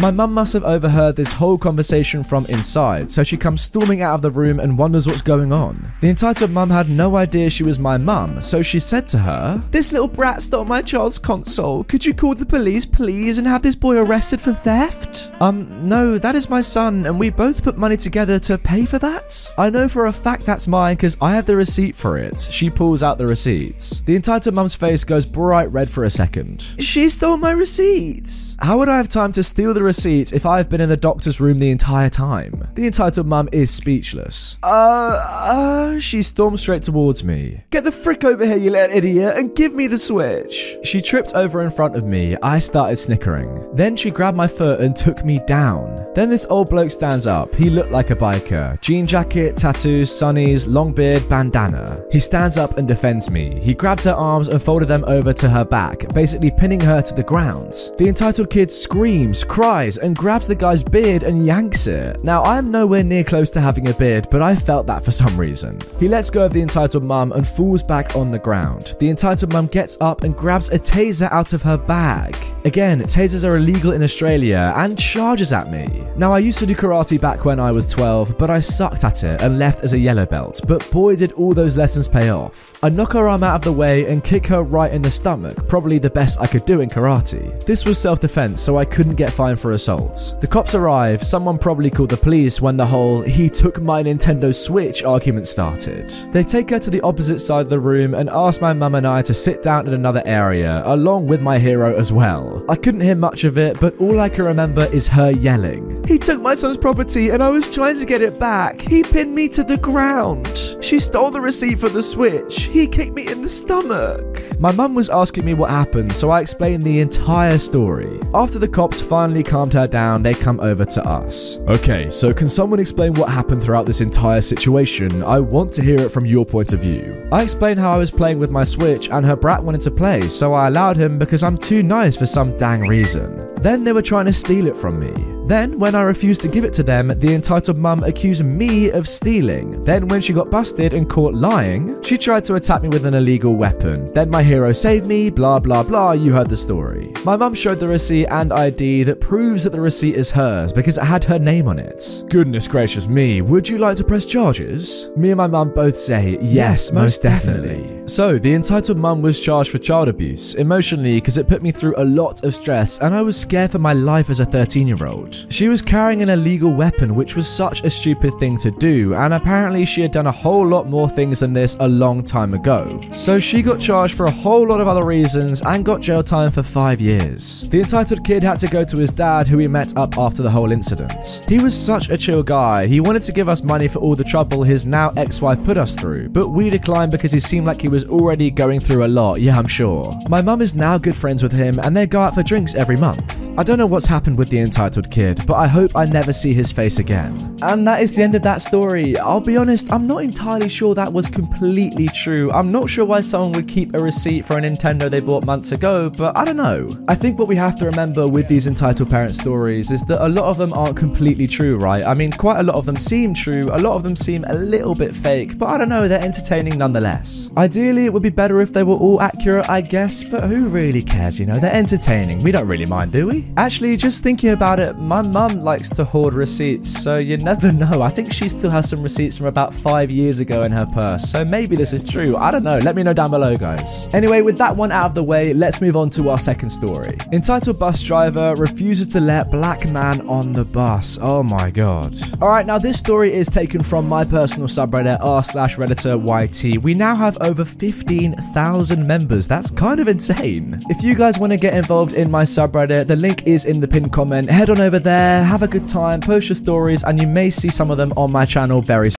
My 0.00 0.12
mum 0.12 0.32
must 0.32 0.52
have 0.52 0.62
overheard 0.62 1.16
this 1.16 1.32
whole 1.32 1.58
conversation 1.58 2.22
from 2.22 2.46
inside, 2.46 3.10
so 3.10 3.24
she 3.24 3.36
comes 3.36 3.62
storming 3.62 4.00
out 4.00 4.14
of 4.14 4.22
the 4.22 4.30
room 4.30 4.60
and 4.60 4.78
wonders 4.78 5.08
what's 5.08 5.22
going 5.22 5.52
on. 5.52 5.90
The 6.00 6.08
entitled 6.08 6.52
mum 6.52 6.70
had 6.70 6.88
no 6.88 7.16
idea 7.16 7.50
she 7.50 7.64
was 7.64 7.80
my 7.80 7.98
mum, 7.98 8.40
so 8.40 8.62
she 8.62 8.78
said 8.78 9.08
to 9.08 9.18
her, 9.18 9.60
This 9.72 9.90
little 9.90 10.06
brat 10.06 10.40
stole 10.40 10.64
my 10.64 10.82
child's 10.82 11.18
console. 11.18 11.82
Could 11.82 12.06
you 12.06 12.14
call 12.14 12.36
the 12.36 12.46
police, 12.46 12.86
please, 12.86 13.38
and 13.38 13.46
have 13.48 13.62
this 13.62 13.74
boy 13.74 13.96
arrested 13.96 14.40
for 14.40 14.52
theft? 14.52 15.32
Um, 15.40 15.88
no, 15.88 16.16
that 16.16 16.36
is 16.36 16.48
my 16.48 16.60
son, 16.60 17.04
and 17.04 17.18
we 17.18 17.30
both 17.30 17.64
put 17.64 17.76
money 17.76 17.96
together 17.96 18.38
to 18.38 18.56
pay 18.56 18.84
for 18.84 19.00
that. 19.00 19.52
I 19.58 19.68
know 19.68 19.88
for 19.88 20.06
a 20.06 20.12
fact 20.12 20.46
that's 20.46 20.68
mine 20.68 20.94
because 20.94 21.16
I 21.20 21.34
have 21.34 21.46
the 21.46 21.56
receipt 21.56 21.96
for 21.96 22.16
it. 22.18 22.38
She 22.38 22.70
pulls 22.70 23.02
out 23.02 23.18
the 23.18 23.26
receipts. 23.26 23.98
The 24.02 24.14
entitled 24.14 24.54
mum's 24.54 24.76
face 24.76 25.02
goes 25.02 25.26
bright 25.26 25.72
red 25.72 25.90
for 25.90 26.04
a 26.04 26.10
second. 26.10 26.62
She 26.78 27.08
stole 27.08 27.36
my 27.36 27.50
receipts. 27.50 28.54
How 28.60 28.78
would 28.78 28.88
I 28.88 28.96
have 28.96 29.08
time 29.08 29.32
to 29.32 29.42
steal 29.42 29.74
the 29.74 29.87
receipt 29.88 30.34
if 30.34 30.44
I've 30.44 30.68
been 30.68 30.82
in 30.82 30.90
the 30.90 30.96
doctor's 30.96 31.40
room 31.40 31.58
the 31.58 31.70
entire 31.70 32.10
time? 32.10 32.68
The 32.74 32.86
entitled 32.86 33.26
mum 33.26 33.48
is 33.52 33.70
speechless. 33.70 34.58
Uh, 34.62 35.18
uh, 35.18 35.98
she 35.98 36.20
storms 36.20 36.60
straight 36.60 36.82
towards 36.82 37.24
me. 37.24 37.64
Get 37.70 37.84
the 37.84 37.90
frick 37.90 38.22
over 38.22 38.44
here, 38.44 38.58
you 38.58 38.70
little 38.70 38.94
idiot, 38.94 39.36
and 39.36 39.56
give 39.56 39.74
me 39.74 39.86
the 39.86 39.96
switch. 39.96 40.76
She 40.84 41.00
tripped 41.00 41.32
over 41.34 41.62
in 41.64 41.70
front 41.70 41.96
of 41.96 42.04
me. 42.04 42.36
I 42.42 42.58
started 42.58 42.98
snickering. 42.98 43.74
Then 43.74 43.96
she 43.96 44.10
grabbed 44.10 44.36
my 44.36 44.46
foot 44.46 44.80
and 44.80 44.94
took 44.94 45.24
me 45.24 45.40
down. 45.46 46.06
Then 46.14 46.28
this 46.28 46.46
old 46.50 46.68
bloke 46.68 46.90
stands 46.90 47.26
up. 47.26 47.54
He 47.54 47.70
looked 47.70 47.90
like 47.90 48.10
a 48.10 48.16
biker. 48.16 48.78
Jean 48.82 49.06
jacket, 49.06 49.56
tattoos, 49.56 50.10
sunnies, 50.10 50.68
long 50.68 50.92
beard, 50.92 51.26
bandana. 51.28 52.04
He 52.12 52.18
stands 52.18 52.58
up 52.58 52.76
and 52.76 52.86
defends 52.86 53.30
me. 53.30 53.58
He 53.60 53.72
grabbed 53.72 54.04
her 54.04 54.12
arms 54.12 54.48
and 54.48 54.62
folded 54.62 54.88
them 54.88 55.04
over 55.06 55.32
to 55.32 55.48
her 55.48 55.64
back, 55.64 56.12
basically 56.12 56.50
pinning 56.50 56.80
her 56.80 57.00
to 57.00 57.14
the 57.14 57.22
ground. 57.22 57.72
The 57.98 58.08
entitled 58.08 58.50
kid 58.50 58.70
screams, 58.70 59.44
cries, 59.44 59.77
and 59.78 60.16
grabs 60.16 60.48
the 60.48 60.54
guy's 60.54 60.82
beard 60.82 61.22
and 61.22 61.46
yanks 61.46 61.86
it. 61.86 62.24
Now, 62.24 62.42
I 62.42 62.58
am 62.58 62.70
nowhere 62.70 63.04
near 63.04 63.22
close 63.22 63.50
to 63.50 63.60
having 63.60 63.88
a 63.88 63.94
beard, 63.94 64.26
but 64.30 64.42
I 64.42 64.54
felt 64.54 64.86
that 64.88 65.04
for 65.04 65.12
some 65.12 65.38
reason. 65.38 65.80
He 66.00 66.08
lets 66.08 66.30
go 66.30 66.44
of 66.44 66.52
the 66.52 66.62
entitled 66.62 67.04
mum 67.04 67.32
and 67.32 67.46
falls 67.46 67.82
back 67.82 68.16
on 68.16 68.30
the 68.30 68.38
ground. 68.38 68.96
The 68.98 69.10
entitled 69.10 69.52
mum 69.52 69.68
gets 69.68 69.96
up 70.00 70.24
and 70.24 70.36
grabs 70.36 70.70
a 70.72 70.78
taser 70.78 71.30
out 71.30 71.52
of 71.52 71.62
her 71.62 71.76
bag. 71.76 72.36
Again, 72.64 73.00
tasers 73.02 73.48
are 73.48 73.56
illegal 73.56 73.92
in 73.92 74.02
Australia 74.02 74.72
and 74.76 74.98
charges 74.98 75.52
at 75.52 75.70
me. 75.70 75.86
Now, 76.16 76.32
I 76.32 76.40
used 76.40 76.58
to 76.58 76.66
do 76.66 76.74
karate 76.74 77.20
back 77.20 77.44
when 77.44 77.60
I 77.60 77.70
was 77.70 77.86
12, 77.86 78.36
but 78.36 78.50
I 78.50 78.58
sucked 78.58 79.04
at 79.04 79.22
it 79.22 79.40
and 79.40 79.58
left 79.58 79.84
as 79.84 79.92
a 79.92 79.98
yellow 79.98 80.26
belt. 80.26 80.60
But 80.66 80.90
boy, 80.90 81.14
did 81.14 81.32
all 81.32 81.54
those 81.54 81.76
lessons 81.76 82.08
pay 82.08 82.30
off. 82.30 82.76
I 82.80 82.90
knock 82.90 83.14
her 83.14 83.26
arm 83.26 83.42
out 83.42 83.56
of 83.56 83.62
the 83.62 83.72
way 83.72 84.06
and 84.06 84.22
kick 84.22 84.46
her 84.46 84.62
right 84.62 84.92
in 84.92 85.02
the 85.02 85.10
stomach, 85.10 85.66
probably 85.66 85.98
the 85.98 86.10
best 86.10 86.40
I 86.40 86.46
could 86.46 86.64
do 86.64 86.80
in 86.80 86.88
karate. 86.88 87.64
This 87.64 87.84
was 87.84 87.98
self 87.98 88.20
defense, 88.20 88.62
so 88.62 88.78
I 88.78 88.84
couldn't 88.84 89.16
get 89.16 89.32
fined 89.32 89.58
for 89.58 89.72
assault. 89.72 90.36
The 90.40 90.46
cops 90.46 90.76
arrive, 90.76 91.24
someone 91.24 91.58
probably 91.58 91.90
called 91.90 92.10
the 92.10 92.16
police 92.16 92.60
when 92.60 92.76
the 92.76 92.86
whole 92.86 93.22
he 93.22 93.50
took 93.50 93.82
my 93.82 94.04
Nintendo 94.04 94.54
Switch 94.54 95.02
argument 95.02 95.48
started. 95.48 96.08
They 96.30 96.44
take 96.44 96.70
her 96.70 96.78
to 96.78 96.88
the 96.88 97.00
opposite 97.00 97.40
side 97.40 97.62
of 97.62 97.68
the 97.68 97.80
room 97.80 98.14
and 98.14 98.30
ask 98.30 98.60
my 98.60 98.72
mum 98.72 98.94
and 98.94 99.08
I 99.08 99.22
to 99.22 99.34
sit 99.34 99.60
down 99.60 99.88
in 99.88 99.94
another 99.94 100.22
area, 100.24 100.82
along 100.84 101.26
with 101.26 101.42
my 101.42 101.58
hero 101.58 101.96
as 101.96 102.12
well. 102.12 102.64
I 102.68 102.76
couldn't 102.76 103.00
hear 103.00 103.16
much 103.16 103.42
of 103.42 103.58
it, 103.58 103.80
but 103.80 103.98
all 103.98 104.20
I 104.20 104.28
can 104.28 104.44
remember 104.44 104.84
is 104.92 105.08
her 105.08 105.32
yelling. 105.32 106.06
He 106.06 106.16
took 106.16 106.40
my 106.40 106.54
son's 106.54 106.76
property 106.76 107.30
and 107.30 107.42
I 107.42 107.50
was 107.50 107.66
trying 107.66 107.98
to 107.98 108.06
get 108.06 108.22
it 108.22 108.38
back. 108.38 108.80
He 108.80 109.02
pinned 109.02 109.34
me 109.34 109.48
to 109.48 109.64
the 109.64 109.78
ground. 109.78 110.46
She 110.80 111.00
stole 111.00 111.32
the 111.32 111.40
receipt 111.40 111.80
for 111.80 111.88
the 111.88 112.02
Switch. 112.02 112.67
He 112.70 112.86
kicked 112.86 113.14
me 113.14 113.26
in 113.28 113.40
the 113.40 113.48
stomach. 113.48 114.60
My 114.60 114.72
mum 114.72 114.94
was 114.94 115.08
asking 115.08 115.44
me 115.44 115.54
what 115.54 115.70
happened, 115.70 116.14
so 116.14 116.30
I 116.30 116.40
explained 116.40 116.82
the 116.82 117.00
entire 117.00 117.58
story. 117.58 118.20
After 118.34 118.58
the 118.58 118.68
cops 118.68 119.00
finally 119.00 119.42
calmed 119.42 119.72
her 119.74 119.86
down, 119.86 120.22
they 120.22 120.34
come 120.34 120.60
over 120.60 120.84
to 120.84 121.04
us. 121.04 121.58
Okay, 121.68 122.10
so 122.10 122.34
can 122.34 122.48
someone 122.48 122.80
explain 122.80 123.14
what 123.14 123.30
happened 123.30 123.62
throughout 123.62 123.86
this 123.86 124.00
entire 124.00 124.40
situation? 124.40 125.22
I 125.22 125.40
want 125.40 125.72
to 125.74 125.82
hear 125.82 126.00
it 126.00 126.10
from 126.10 126.26
your 126.26 126.44
point 126.44 126.72
of 126.72 126.80
view. 126.80 127.28
I 127.32 127.42
explained 127.42 127.80
how 127.80 127.92
I 127.92 127.98
was 127.98 128.10
playing 128.10 128.38
with 128.38 128.50
my 128.50 128.64
Switch 128.64 129.08
and 129.10 129.24
her 129.24 129.36
brat 129.36 129.62
wanted 129.62 129.80
to 129.82 129.90
play, 129.90 130.28
so 130.28 130.52
I 130.52 130.66
allowed 130.66 130.96
him 130.96 131.18
because 131.18 131.42
I'm 131.42 131.56
too 131.56 131.82
nice 131.82 132.16
for 132.16 132.26
some 132.26 132.56
dang 132.58 132.80
reason. 132.82 133.54
Then 133.62 133.84
they 133.84 133.92
were 133.92 134.02
trying 134.02 134.26
to 134.26 134.32
steal 134.32 134.66
it 134.66 134.76
from 134.76 135.00
me. 135.00 135.37
Then, 135.48 135.78
when 135.78 135.94
I 135.94 136.02
refused 136.02 136.42
to 136.42 136.48
give 136.48 136.64
it 136.64 136.74
to 136.74 136.82
them, 136.82 137.08
the 137.08 137.34
entitled 137.34 137.78
mum 137.78 138.04
accused 138.04 138.44
me 138.44 138.90
of 138.90 139.08
stealing. 139.08 139.82
Then, 139.82 140.06
when 140.06 140.20
she 140.20 140.34
got 140.34 140.50
busted 140.50 140.92
and 140.92 141.08
caught 141.08 141.32
lying, 141.32 142.02
she 142.02 142.18
tried 142.18 142.44
to 142.44 142.56
attack 142.56 142.82
me 142.82 142.88
with 142.90 143.06
an 143.06 143.14
illegal 143.14 143.56
weapon. 143.56 144.12
Then, 144.12 144.28
my 144.28 144.42
hero 144.42 144.74
saved 144.74 145.06
me, 145.06 145.30
blah 145.30 145.58
blah 145.58 145.82
blah, 145.82 146.12
you 146.12 146.34
heard 146.34 146.50
the 146.50 146.56
story. 146.56 147.14
My 147.24 147.34
mum 147.34 147.54
showed 147.54 147.80
the 147.80 147.88
receipt 147.88 148.26
and 148.26 148.52
ID 148.52 149.04
that 149.04 149.22
proves 149.22 149.64
that 149.64 149.70
the 149.70 149.80
receipt 149.80 150.16
is 150.16 150.30
hers 150.30 150.70
because 150.70 150.98
it 150.98 151.04
had 151.04 151.24
her 151.24 151.38
name 151.38 151.66
on 151.66 151.78
it. 151.78 152.24
Goodness 152.28 152.68
gracious 152.68 153.06
me, 153.06 153.40
would 153.40 153.66
you 153.66 153.78
like 153.78 153.96
to 153.96 154.04
press 154.04 154.26
charges? 154.26 155.08
Me 155.16 155.30
and 155.30 155.38
my 155.38 155.46
mum 155.46 155.72
both 155.72 155.96
say, 155.96 156.36
yes, 156.42 156.92
most 156.92 157.22
definitely. 157.22 158.06
So, 158.06 158.36
the 158.36 158.52
entitled 158.52 158.98
mum 158.98 159.22
was 159.22 159.40
charged 159.40 159.70
for 159.70 159.78
child 159.78 160.08
abuse, 160.08 160.56
emotionally, 160.56 161.14
because 161.14 161.38
it 161.38 161.48
put 161.48 161.62
me 161.62 161.72
through 161.72 161.94
a 161.96 162.04
lot 162.04 162.44
of 162.44 162.54
stress 162.54 163.00
and 163.00 163.14
I 163.14 163.22
was 163.22 163.40
scared 163.40 163.70
for 163.70 163.78
my 163.78 163.94
life 163.94 164.28
as 164.28 164.40
a 164.40 164.44
13 164.44 164.86
year 164.86 165.06
old. 165.06 165.37
She 165.48 165.68
was 165.68 165.82
carrying 165.82 166.22
an 166.22 166.28
illegal 166.28 166.72
weapon, 166.74 167.14
which 167.14 167.36
was 167.36 167.48
such 167.48 167.82
a 167.82 167.90
stupid 167.90 168.34
thing 168.38 168.58
to 168.58 168.70
do, 168.70 169.14
and 169.14 169.34
apparently 169.34 169.84
she 169.84 170.02
had 170.02 170.10
done 170.10 170.26
a 170.26 170.32
whole 170.32 170.66
lot 170.66 170.86
more 170.86 171.08
things 171.08 171.40
than 171.40 171.52
this 171.52 171.76
a 171.80 171.88
long 171.88 172.22
time 172.22 172.54
ago. 172.54 173.00
So 173.12 173.38
she 173.38 173.62
got 173.62 173.80
charged 173.80 174.14
for 174.14 174.26
a 174.26 174.30
whole 174.30 174.66
lot 174.66 174.80
of 174.80 174.88
other 174.88 175.04
reasons 175.04 175.62
and 175.62 175.84
got 175.84 176.00
jail 176.00 176.22
time 176.22 176.50
for 176.50 176.62
five 176.62 177.00
years. 177.00 177.68
The 177.68 177.80
entitled 177.80 178.24
kid 178.24 178.42
had 178.42 178.58
to 178.60 178.68
go 178.68 178.84
to 178.84 178.96
his 178.96 179.10
dad, 179.10 179.48
who 179.48 179.58
he 179.58 179.68
met 179.68 179.96
up 179.96 180.16
after 180.18 180.42
the 180.42 180.50
whole 180.50 180.72
incident. 180.72 181.42
He 181.48 181.58
was 181.58 181.78
such 181.78 182.10
a 182.10 182.18
chill 182.18 182.42
guy, 182.42 182.86
he 182.86 183.00
wanted 183.00 183.22
to 183.22 183.32
give 183.32 183.48
us 183.48 183.62
money 183.62 183.88
for 183.88 183.98
all 183.98 184.14
the 184.14 184.24
trouble 184.24 184.62
his 184.62 184.86
now 184.86 185.12
ex 185.16 185.40
wife 185.42 185.62
put 185.64 185.76
us 185.76 185.96
through, 185.96 186.28
but 186.30 186.48
we 186.48 186.70
declined 186.70 187.12
because 187.12 187.32
he 187.32 187.40
seemed 187.40 187.66
like 187.66 187.80
he 187.80 187.88
was 187.88 188.04
already 188.06 188.50
going 188.50 188.80
through 188.80 189.04
a 189.04 189.08
lot, 189.08 189.40
yeah, 189.40 189.58
I'm 189.58 189.66
sure. 189.66 190.18
My 190.28 190.42
mum 190.42 190.60
is 190.62 190.74
now 190.74 190.98
good 190.98 191.16
friends 191.16 191.42
with 191.42 191.52
him 191.52 191.78
and 191.78 191.96
they 191.96 192.06
go 192.06 192.20
out 192.20 192.34
for 192.34 192.42
drinks 192.42 192.74
every 192.74 192.96
month. 192.96 193.48
I 193.58 193.64
don't 193.64 193.78
know 193.78 193.86
what's 193.86 194.06
happened 194.06 194.38
with 194.38 194.50
the 194.50 194.60
entitled 194.60 195.10
kid, 195.10 195.27
but 195.46 195.54
I 195.54 195.66
hope 195.66 195.92
I 195.94 196.06
never 196.06 196.32
see 196.32 196.52
his 196.52 196.72
face 196.72 196.98
again. 196.98 197.58
And 197.62 197.86
that 197.86 198.02
is 198.02 198.12
the 198.12 198.22
end 198.22 198.34
of 198.34 198.42
that 198.42 198.60
story. 198.60 199.16
I'll 199.18 199.40
be 199.40 199.56
honest, 199.56 199.92
I'm 199.92 200.06
not 200.06 200.22
entirely 200.22 200.68
sure 200.68 200.94
that 200.94 201.12
was 201.12 201.28
completely 201.28 202.08
true. 202.08 202.50
I'm 202.52 202.70
not 202.70 202.88
sure 202.88 203.04
why 203.04 203.20
someone 203.20 203.52
would 203.52 203.68
keep 203.68 203.94
a 203.94 204.00
receipt 204.00 204.44
for 204.44 204.58
a 204.58 204.60
Nintendo 204.60 205.10
they 205.10 205.20
bought 205.20 205.44
months 205.44 205.72
ago, 205.72 206.10
but 206.10 206.36
I 206.36 206.44
don't 206.44 206.56
know. 206.56 206.96
I 207.08 207.14
think 207.14 207.38
what 207.38 207.48
we 207.48 207.56
have 207.56 207.76
to 207.78 207.86
remember 207.86 208.28
with 208.28 208.48
these 208.48 208.66
entitled 208.66 209.10
parent 209.10 209.34
stories 209.34 209.90
is 209.90 210.02
that 210.04 210.24
a 210.24 210.28
lot 210.28 210.44
of 210.44 210.58
them 210.58 210.72
aren't 210.72 210.96
completely 210.96 211.46
true, 211.46 211.76
right? 211.76 212.04
I 212.04 212.14
mean, 212.14 212.32
quite 212.32 212.60
a 212.60 212.62
lot 212.62 212.76
of 212.76 212.86
them 212.86 212.98
seem 212.98 213.34
true, 213.34 213.68
a 213.72 213.78
lot 213.78 213.96
of 213.96 214.02
them 214.02 214.16
seem 214.16 214.44
a 214.44 214.54
little 214.54 214.94
bit 214.94 215.14
fake, 215.14 215.58
but 215.58 215.66
I 215.66 215.78
don't 215.78 215.88
know, 215.88 216.08
they're 216.08 216.22
entertaining 216.22 216.78
nonetheless. 216.78 217.50
Ideally, 217.56 218.06
it 218.06 218.12
would 218.12 218.22
be 218.22 218.30
better 218.30 218.60
if 218.60 218.72
they 218.72 218.82
were 218.82 218.94
all 218.94 219.20
accurate, 219.20 219.68
I 219.68 219.80
guess, 219.80 220.24
but 220.24 220.44
who 220.44 220.68
really 220.68 221.02
cares, 221.02 221.38
you 221.38 221.46
know? 221.46 221.58
They're 221.58 221.74
entertaining. 221.74 222.42
We 222.42 222.52
don't 222.52 222.68
really 222.68 222.86
mind, 222.86 223.12
do 223.12 223.26
we? 223.26 223.50
Actually, 223.56 223.96
just 223.96 224.22
thinking 224.22 224.50
about 224.50 224.80
it, 224.80 224.98
my 224.98 225.17
mum 225.22 225.60
likes 225.60 225.88
to 225.90 226.04
hoard 226.04 226.34
receipts, 226.34 227.02
so 227.02 227.18
you 227.18 227.36
never 227.36 227.72
know. 227.82 228.02
I 228.02 228.10
think 228.10 228.32
she 228.32 228.48
still 228.48 228.70
has 228.70 228.88
some 228.88 229.02
receipts 229.02 229.36
from 229.36 229.46
about 229.46 229.72
five 229.74 230.10
years 230.10 230.40
ago 230.40 230.62
in 230.62 230.72
her 230.72 230.86
purse, 230.86 231.30
so 231.30 231.44
maybe 231.44 231.76
this 231.76 231.92
is 231.92 232.02
true. 232.02 232.36
I 232.36 232.50
don't 232.50 232.62
know. 232.64 232.78
Let 232.78 232.96
me 232.96 233.02
know 233.02 233.12
down 233.12 233.30
below, 233.30 233.56
guys. 233.56 234.08
Anyway, 234.12 234.42
with 234.42 234.58
that 234.58 234.76
one 234.76 234.92
out 234.92 235.06
of 235.06 235.14
the 235.14 235.22
way, 235.22 235.52
let's 235.54 235.80
move 235.80 235.96
on 235.96 236.10
to 236.10 236.28
our 236.30 236.38
second 236.38 236.68
story. 236.70 237.16
Entitled 237.32 237.78
Bus 237.78 238.02
Driver 238.02 238.54
Refuses 238.56 239.08
to 239.08 239.20
Let 239.20 239.50
Black 239.50 239.88
Man 239.88 240.20
on 240.28 240.52
the 240.52 240.64
Bus. 240.64 241.18
Oh 241.20 241.42
my 241.42 241.70
god. 241.70 242.14
Alright, 242.42 242.66
now 242.66 242.78
this 242.78 242.98
story 242.98 243.32
is 243.32 243.48
taken 243.48 243.82
from 243.82 244.08
my 244.08 244.24
personal 244.24 244.68
subreddit, 244.68 245.18
r 245.20 245.42
slash 245.42 245.76
redditor 245.76 246.18
YT. 246.18 246.82
We 246.82 246.94
now 246.94 247.14
have 247.14 247.36
over 247.40 247.64
15,000 247.64 249.06
members. 249.06 249.46
That's 249.48 249.70
kind 249.70 250.00
of 250.00 250.08
insane. 250.08 250.82
If 250.88 251.02
you 251.02 251.14
guys 251.14 251.38
want 251.38 251.52
to 251.52 251.58
get 251.58 251.74
involved 251.74 252.12
in 252.14 252.30
my 252.30 252.44
subreddit, 252.44 253.06
the 253.06 253.16
link 253.16 253.46
is 253.46 253.64
in 253.64 253.80
the 253.80 253.88
pinned 253.88 254.12
comment. 254.12 254.50
Head 254.50 254.70
on 254.70 254.80
over 254.80 254.98
there, 254.98 255.07
have 255.10 255.62
a 255.62 255.68
good 255.68 255.88
time, 255.88 256.20
post 256.20 256.48
your 256.48 256.56
stories, 256.56 257.02
and 257.04 257.20
you 257.20 257.26
may 257.26 257.50
see 257.50 257.70
some 257.70 257.90
of 257.90 257.96
them 257.96 258.12
on 258.16 258.32
my 258.32 258.44
channel 258.44 258.80
very 258.80 259.10
soon. 259.10 259.18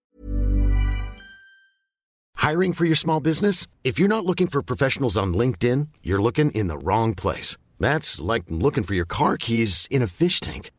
Hiring 2.36 2.74
for 2.74 2.86
your 2.86 2.96
small 2.96 3.19
business? 3.19 3.67
If 3.84 4.00
you're 4.00 4.08
not 4.08 4.25
looking 4.25 4.48
for 4.48 4.62
professionals 4.62 5.17
on 5.17 5.34
LinkedIn, 5.34 5.89
you're 6.03 6.22
looking 6.22 6.51
in 6.51 6.67
the 6.67 6.77
wrong 6.77 7.13
place. 7.13 7.58
That's 7.79 8.22
like 8.22 8.43
looking 8.50 8.84
for 8.84 8.96
your 8.96 9.05
car 9.05 9.38
keys 9.38 9.88
in 9.91 10.01
a 10.01 10.08
fish 10.08 10.39
tank. 10.39 10.72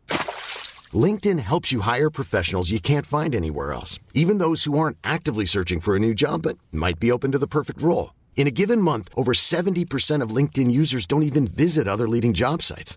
LinkedIn 0.92 1.38
helps 1.38 1.70
you 1.70 1.80
hire 1.80 2.10
professionals 2.10 2.70
you 2.70 2.80
can't 2.80 3.06
find 3.06 3.34
anywhere 3.34 3.72
else, 3.72 3.98
even 4.14 4.38
those 4.38 4.64
who 4.64 4.78
aren't 4.78 4.98
actively 5.04 5.44
searching 5.44 5.80
for 5.80 5.94
a 5.94 6.00
new 6.00 6.14
job 6.14 6.42
but 6.42 6.58
might 6.72 6.98
be 6.98 7.12
open 7.12 7.30
to 7.32 7.38
the 7.38 7.46
perfect 7.46 7.80
role. 7.82 8.14
In 8.36 8.46
a 8.46 8.50
given 8.50 8.80
month, 8.80 9.08
over 9.14 9.32
70% 9.32 10.22
of 10.22 10.34
LinkedIn 10.34 10.70
users 10.70 11.06
don't 11.06 11.22
even 11.22 11.46
visit 11.46 11.86
other 11.86 12.08
leading 12.08 12.32
job 12.32 12.62
sites. 12.62 12.96